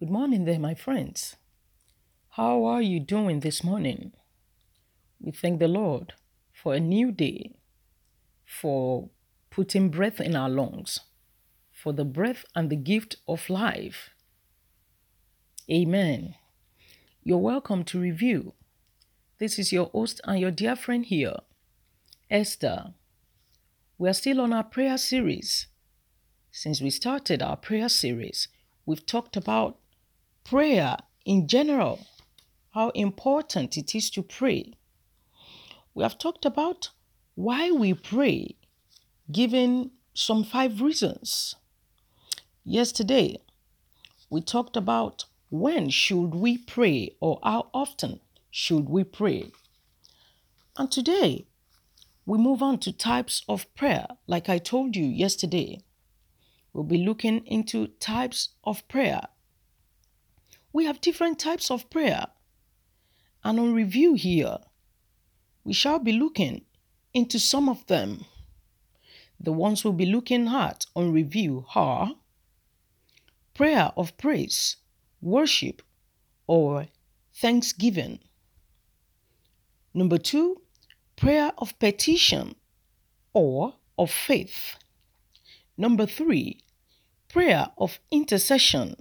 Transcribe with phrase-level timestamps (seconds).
[0.00, 1.36] Good morning there, my friends.
[2.30, 4.10] How are you doing this morning?
[5.20, 6.14] We thank the Lord
[6.52, 7.52] for a new day,
[8.44, 9.10] for
[9.50, 10.98] putting breath in our lungs,
[11.70, 14.10] for the breath and the gift of life.
[15.70, 16.34] Amen.
[17.22, 18.52] You're welcome to review.
[19.38, 21.36] This is your host and your dear friend here,
[22.28, 22.94] Esther.
[23.96, 25.68] We are still on our prayer series.
[26.50, 28.48] Since we started our prayer series,
[28.84, 29.78] we've talked about
[30.44, 32.06] prayer in general,
[32.72, 34.74] how important it is to pray.
[35.94, 36.90] We have talked about
[37.34, 38.56] why we pray,
[39.32, 41.56] given some five reasons.
[42.62, 43.38] Yesterday,
[44.28, 48.20] we talked about when should we pray or how often
[48.50, 49.50] should we pray.
[50.76, 51.46] And today,
[52.26, 54.06] we move on to types of prayer.
[54.26, 55.80] Like I told you yesterday,
[56.72, 59.28] we'll be looking into types of prayer
[60.74, 62.26] we have different types of prayer.
[63.44, 64.58] And on review here,
[65.62, 66.64] we shall be looking
[67.14, 68.24] into some of them.
[69.38, 72.14] The ones we'll be looking at on review are
[73.54, 74.76] prayer of praise,
[75.22, 75.80] worship,
[76.48, 76.88] or
[77.32, 78.18] thanksgiving.
[79.94, 80.60] Number two,
[81.14, 82.56] prayer of petition
[83.32, 84.74] or of faith.
[85.76, 86.58] Number three,
[87.28, 88.96] prayer of intercession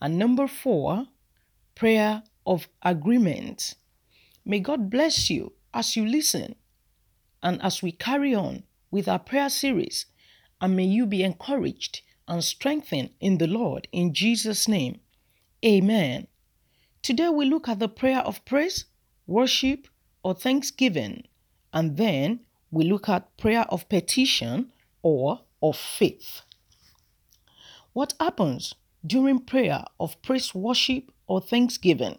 [0.00, 1.06] and number four,
[1.74, 3.74] prayer of agreement.
[4.44, 6.54] May God bless you as you listen
[7.42, 10.06] and as we carry on with our prayer series.
[10.60, 15.00] And may you be encouraged and strengthened in the Lord in Jesus' name.
[15.64, 16.26] Amen.
[17.02, 18.86] Today we look at the prayer of praise,
[19.26, 19.86] worship,
[20.22, 21.24] or thanksgiving.
[21.72, 24.72] And then we look at prayer of petition
[25.02, 26.42] or of faith.
[27.92, 28.74] What happens
[29.06, 32.18] during prayer of praise, worship, or thanksgiving.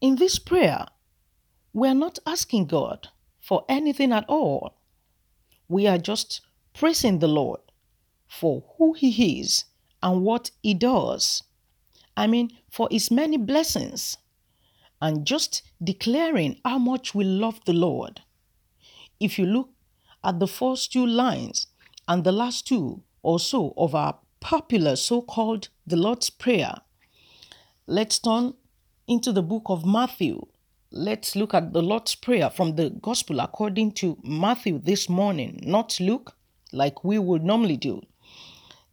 [0.00, 0.86] In this prayer,
[1.72, 3.08] we are not asking God
[3.40, 4.74] for anything at all.
[5.68, 6.40] We are just
[6.72, 7.60] praising the Lord
[8.28, 9.64] for who He is
[10.02, 11.42] and what He does.
[12.16, 14.16] I mean, for His many blessings,
[15.00, 18.22] and just declaring how much we love the Lord.
[19.20, 19.70] If you look
[20.24, 21.66] at the first two lines
[22.08, 26.74] and the last two or so of our popular so called the Lord's Prayer.
[27.86, 28.54] Let's turn
[29.06, 30.46] into the book of Matthew.
[30.90, 35.98] Let's look at the Lord's Prayer from the Gospel according to Matthew this morning, not
[36.00, 36.36] Luke,
[36.72, 38.02] like we would normally do.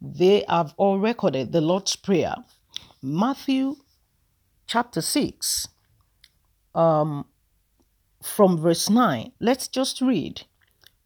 [0.00, 2.34] They have all recorded the Lord's Prayer.
[3.02, 3.76] Matthew
[4.66, 5.68] chapter 6,
[6.74, 7.26] um,
[8.22, 9.32] from verse 9.
[9.40, 10.42] Let's just read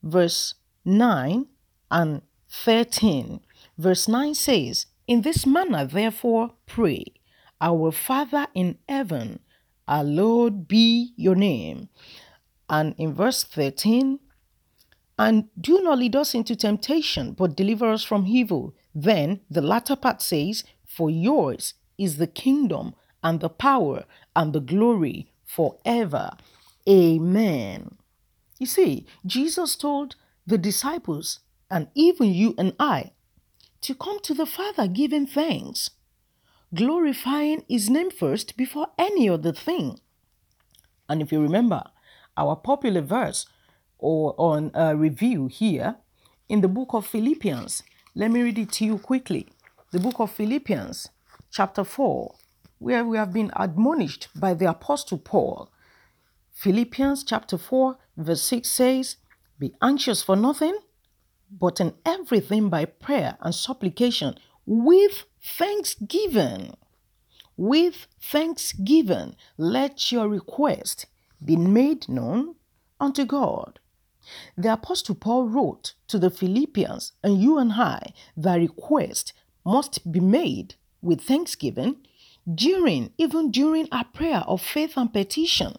[0.03, 1.47] verse 9
[1.91, 3.41] and 13.
[3.78, 7.05] Verse 9 says, In this manner, therefore, pray,
[7.61, 9.39] Our Father in heaven,
[9.87, 11.88] hallowed be your name.
[12.69, 14.19] And in verse 13,
[15.19, 18.75] and do not lead us into temptation, but deliver us from evil.
[18.94, 24.05] Then the latter part says, For yours is the kingdom and the power
[24.37, 26.31] and the glory forever.
[26.88, 27.97] Amen.
[28.59, 31.41] You see, Jesus told the disciples,
[31.71, 33.12] and even you and I,
[33.83, 35.91] to come to the Father giving thanks,
[36.75, 40.00] glorifying His name first before any other thing.
[41.09, 41.84] And if you remember
[42.37, 43.47] our popular verse
[43.99, 45.97] or on a uh, review here
[46.49, 47.83] in the book of Philippians,
[48.15, 49.47] let me read it to you quickly.
[49.91, 51.09] The book of Philippians,
[51.50, 52.34] chapter 4,
[52.78, 55.71] where we have been admonished by the Apostle Paul.
[56.53, 59.17] Philippians chapter 4, verse 6 says,
[59.59, 60.78] Be anxious for nothing
[61.51, 64.37] but in everything by prayer and supplication
[64.67, 66.75] with thanksgiving.
[67.57, 71.07] With thanksgiving, let your request
[71.45, 72.55] be made known
[73.01, 73.81] unto God.
[74.57, 79.33] The Apostle Paul wrote to the Philippians and you and I that request
[79.65, 81.97] must be made with thanksgiving
[82.53, 85.77] during, even during our prayer of faith and petition.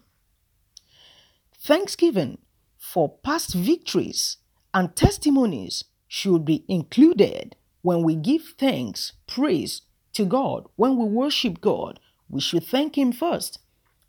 [1.54, 2.40] Thanksgiving
[2.78, 4.38] for past victories
[4.74, 9.82] and testimonies should be included when we give thanks, praise
[10.14, 10.66] to God.
[10.76, 13.60] When we worship God, we should thank Him first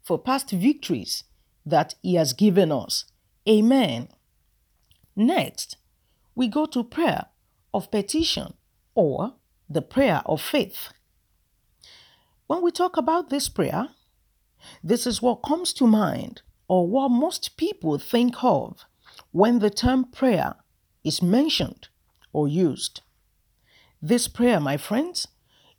[0.03, 1.25] for past victories
[1.65, 3.05] that He has given us.
[3.49, 4.09] Amen.
[5.15, 5.77] Next,
[6.35, 7.27] we go to prayer
[7.73, 8.55] of petition
[8.95, 9.35] or
[9.69, 10.89] the prayer of faith.
[12.47, 13.89] When we talk about this prayer,
[14.83, 18.85] this is what comes to mind or what most people think of
[19.33, 20.55] when the term prayer
[21.05, 21.89] is mentioned
[22.33, 23.03] or used.
[24.03, 25.29] This prayer, my friends,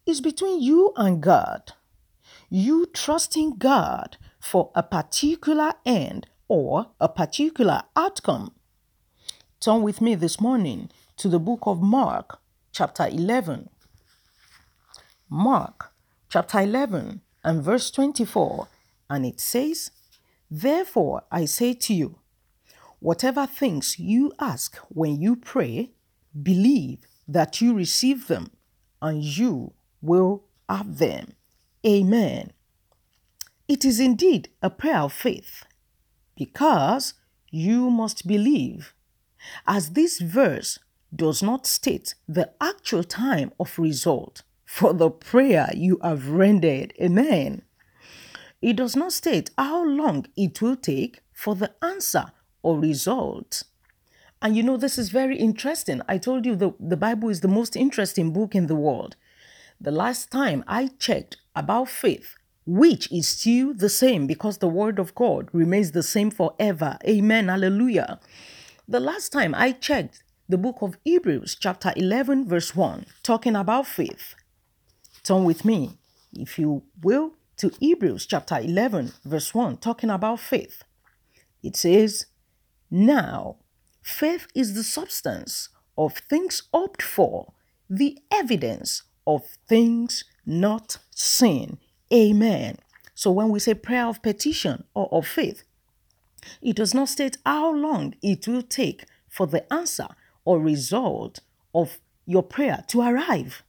[0.06, 1.74] is between you and God.
[2.50, 8.54] You trusting God for a particular end or a particular outcome.
[9.60, 12.40] Turn with me this morning to the book of Mark,
[12.72, 13.70] chapter 11.
[15.30, 15.94] Mark,
[16.30, 18.68] chapter 11, and verse 24,
[19.10, 19.92] and it says,
[20.50, 22.18] Therefore I say to you,
[23.02, 25.92] whatever things you ask when you pray,
[26.42, 28.52] believe that you receive them,
[29.02, 31.34] and you will have them.
[31.86, 32.54] Amen.
[33.68, 35.66] It is indeed a prayer of faith
[36.36, 37.16] because
[37.50, 38.94] you must believe.
[39.66, 40.78] As this verse
[41.14, 46.94] does not state the actual time of result for the prayer you have rendered.
[47.02, 47.64] Amen.
[48.62, 52.32] It does not state how long it will take for the answer
[52.64, 53.64] or result.
[54.42, 56.02] And you know, this is very interesting.
[56.08, 59.16] I told you the, the Bible is the most interesting book in the world.
[59.80, 62.36] The last time I checked about faith,
[62.66, 66.98] which is still the same because the word of God remains the same forever.
[67.08, 67.48] Amen.
[67.48, 68.20] Hallelujah.
[68.88, 73.88] The last time I checked the book of Hebrews, chapter 11, verse 1, talking about
[73.88, 74.36] faith.
[75.24, 75.98] Turn with me,
[76.34, 80.84] if you will, to Hebrews chapter 11, verse 1, talking about faith.
[81.64, 82.26] It says,
[82.92, 83.56] Now,
[84.04, 87.54] faith is the substance of things hoped for,
[87.90, 91.78] the evidence of things not seen.
[92.14, 92.78] Amen.
[93.16, 95.64] So when we say prayer of petition or of faith,
[96.62, 100.08] it does not state how long it will take for the answer
[100.44, 101.40] or result
[101.74, 103.64] of your prayer to arrive.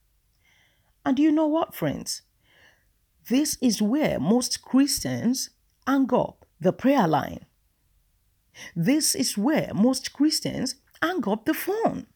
[1.04, 2.22] And you know what, friends?
[3.28, 5.50] This is where most Christians
[5.86, 7.46] hang up the prayer line.
[8.76, 12.06] This is where most Christians hang up the phone.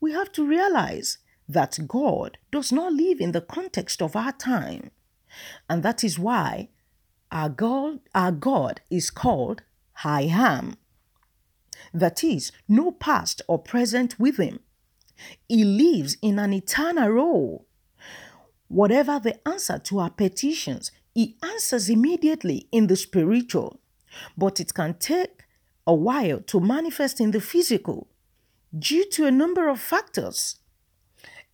[0.00, 1.18] We have to realize
[1.48, 4.90] that God does not live in the context of our time.
[5.68, 6.68] And that is why
[7.30, 9.62] our God, our God is called
[10.04, 10.76] I am.
[11.92, 14.60] That is, no past or present with him.
[15.48, 17.66] He lives in an eternal role.
[18.68, 23.80] Whatever the answer to our petitions, he answers immediately in the spiritual,
[24.36, 25.44] but it can take
[25.86, 28.08] a while to manifest in the physical
[28.76, 30.56] due to a number of factors.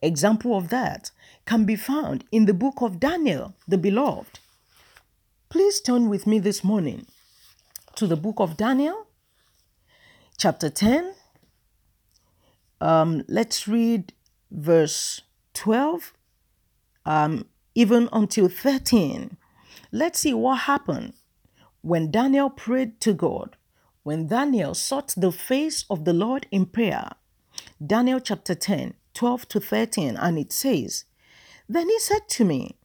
[0.01, 1.11] Example of that
[1.47, 4.39] can be found in the book of Daniel, the beloved.
[5.49, 7.07] Please turn with me this morning
[7.95, 9.07] to the book of Daniel,
[10.39, 11.15] chapter 10.
[12.81, 14.13] Um, let's read
[14.51, 15.21] verse
[15.55, 16.13] 12,
[17.05, 19.37] um, even until 13.
[19.93, 21.13] Let's see what happened
[21.83, 23.57] when Daniel prayed to God,
[24.05, 27.11] when Daniel sought the face of the Lord in prayer.
[27.85, 31.05] Daniel chapter 10, 12 to 13, and it says,
[31.69, 32.77] Then he said to me,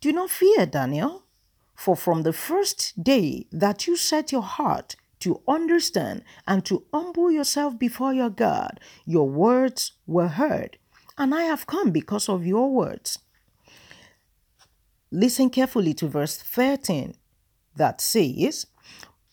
[0.00, 1.24] Do not fear, Daniel,
[1.74, 7.30] for from the first day that you set your heart to understand and to humble
[7.30, 10.78] yourself before your God, your words were heard,
[11.18, 13.18] and I have come because of your words.
[15.10, 17.14] Listen carefully to verse 13
[17.76, 18.66] that says,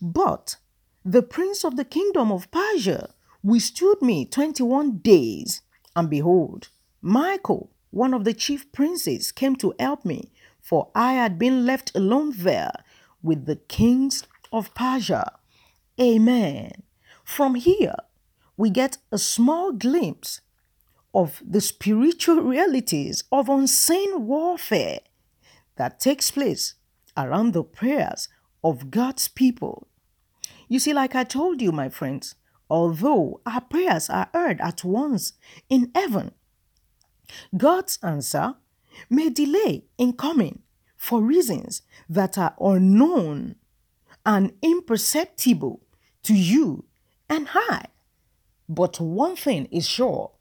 [0.02, 0.56] But
[1.04, 5.62] the prince of the kingdom of Persia withstood me 21 days
[5.96, 6.70] and behold,
[7.02, 11.92] Michael, one of the chief princes, came to help me, for I had been left
[11.96, 12.72] alone there
[13.22, 15.40] with the kings of Persia.
[16.00, 16.84] Amen.
[17.24, 17.96] From here,
[18.56, 20.42] we get a small glimpse
[21.14, 25.00] of the spiritual realities of unseen warfare
[25.76, 26.76] that takes place
[27.18, 28.30] around the prayers
[28.64, 29.88] of God's people.
[30.68, 32.36] You see, like I told you, my friends,
[32.70, 35.34] although our prayers are heard at once
[35.70, 36.32] in heaven.
[37.56, 38.56] God's answer
[39.10, 40.62] may delay in coming
[40.96, 43.56] for reasons that are unknown
[44.26, 45.82] and imperceptible
[46.24, 46.86] to you
[47.30, 47.86] and I.
[48.70, 50.32] But one thing is sure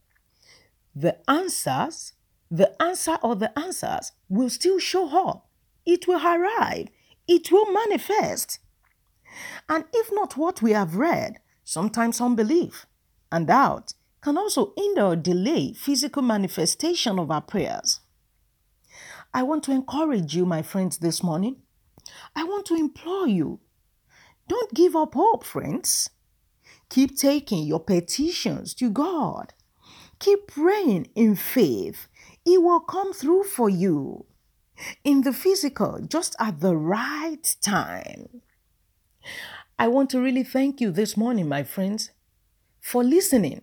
[0.94, 2.12] the answers,
[2.50, 5.48] the answer or the answers will still show up.
[5.86, 6.88] It will arrive.
[7.30, 8.58] It will manifest.
[9.68, 11.38] And if not what we have read,
[11.70, 12.84] Sometimes unbelief
[13.30, 18.00] and doubt can also hinder or delay physical manifestation of our prayers.
[19.32, 21.58] I want to encourage you, my friends, this morning.
[22.34, 23.60] I want to implore you
[24.48, 26.10] don't give up hope, friends.
[26.88, 29.54] Keep taking your petitions to God.
[30.18, 32.08] Keep praying in faith.
[32.44, 34.26] He will come through for you
[35.04, 38.42] in the physical just at the right time.
[39.78, 42.10] I want to really thank you this morning, my friends,
[42.80, 43.62] for listening.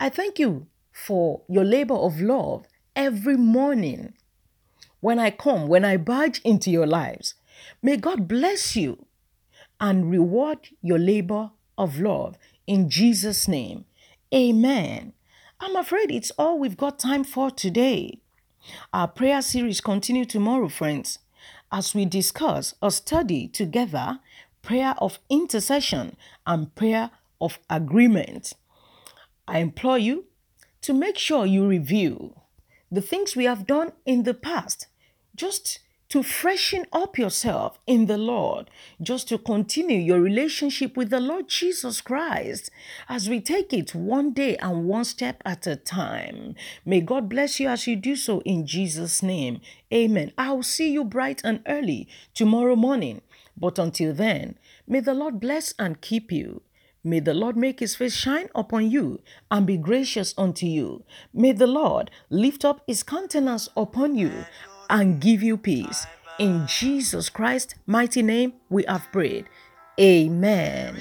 [0.00, 2.66] I thank you for your labor of love
[2.96, 4.14] every morning
[5.00, 7.34] when I come, when I barge into your lives.
[7.82, 9.06] May God bless you
[9.80, 13.84] and reward your labor of love in Jesus' name.
[14.32, 15.12] Amen.
[15.60, 18.20] I'm afraid it's all we've got time for today.
[18.92, 21.18] Our prayer series continue tomorrow, friends,
[21.70, 24.20] as we discuss or study together
[24.62, 26.16] prayer of intercession
[26.46, 28.52] and prayer of agreement.
[29.48, 30.26] I implore you
[30.82, 32.34] to make sure you review
[32.90, 34.86] the things we have done in the past,
[35.34, 35.80] just
[36.12, 38.68] to freshen up yourself in the Lord,
[39.00, 42.68] just to continue your relationship with the Lord Jesus Christ
[43.08, 46.54] as we take it one day and one step at a time.
[46.84, 49.62] May God bless you as you do so in Jesus' name.
[49.90, 50.32] Amen.
[50.36, 53.22] I'll see you bright and early tomorrow morning.
[53.56, 56.60] But until then, may the Lord bless and keep you.
[57.02, 61.04] May the Lord make his face shine upon you and be gracious unto you.
[61.32, 64.44] May the Lord lift up his countenance upon you
[64.90, 66.06] and give you peace.
[66.38, 69.46] In Jesus Christ's mighty name, we have prayed.
[70.00, 71.00] Amen.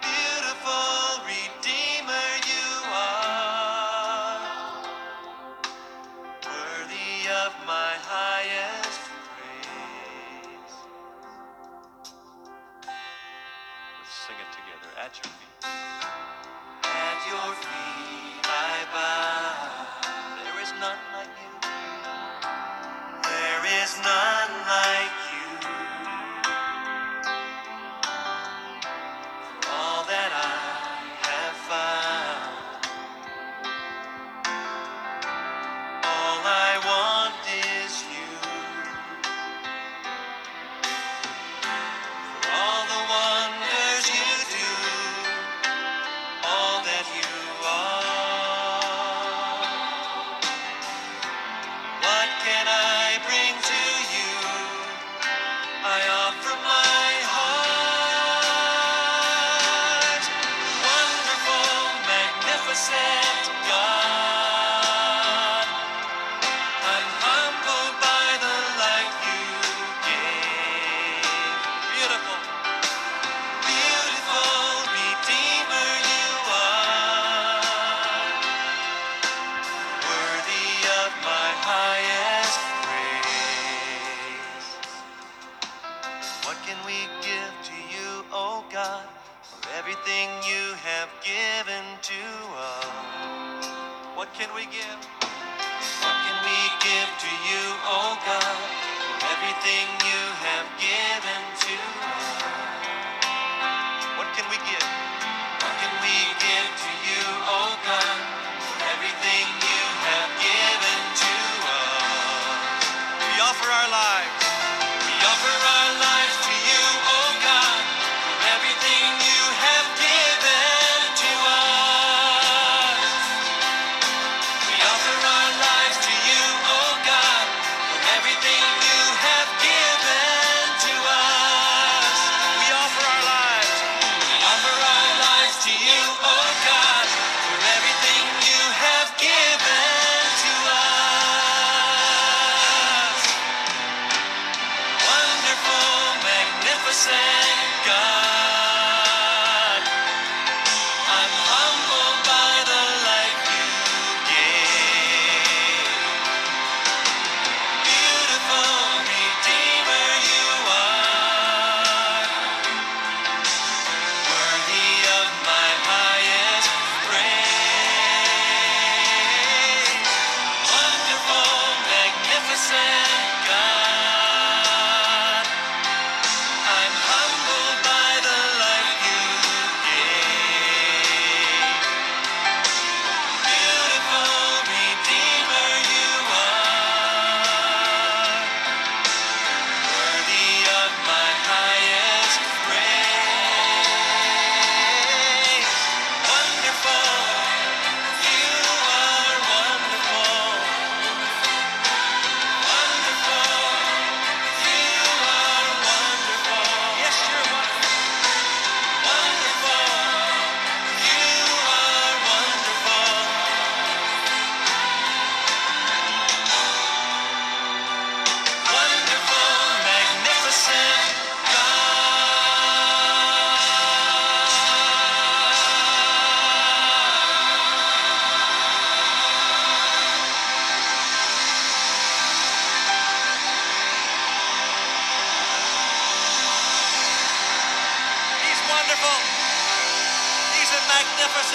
[0.00, 4.40] Beautiful Redeemer, you are
[6.44, 9.00] worthy of my highest
[9.36, 10.74] praise.
[13.86, 15.64] Let's sing it together at your feet.
[16.84, 17.69] At your feet
[23.90, 24.19] There is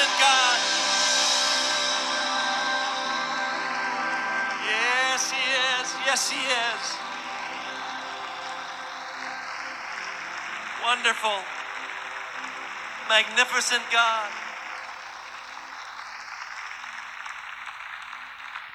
[0.05, 0.59] good God.
[4.69, 5.88] Yes, He is.
[6.05, 6.85] Yes, He is.
[10.83, 11.39] Wonderful,
[13.09, 14.44] magnificent God.